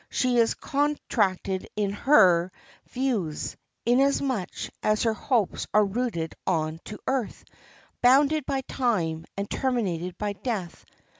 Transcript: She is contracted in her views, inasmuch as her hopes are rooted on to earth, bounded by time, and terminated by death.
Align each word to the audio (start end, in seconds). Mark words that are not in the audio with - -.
She 0.09 0.39
is 0.39 0.55
contracted 0.55 1.67
in 1.75 1.91
her 1.91 2.51
views, 2.89 3.55
inasmuch 3.85 4.49
as 4.81 5.03
her 5.03 5.13
hopes 5.13 5.67
are 5.75 5.85
rooted 5.85 6.33
on 6.47 6.79
to 6.85 6.97
earth, 7.05 7.45
bounded 8.01 8.47
by 8.47 8.61
time, 8.61 9.25
and 9.37 9.47
terminated 9.47 10.17
by 10.17 10.33
death. 10.33 10.83